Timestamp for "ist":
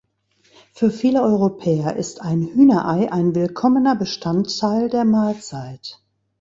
1.95-2.21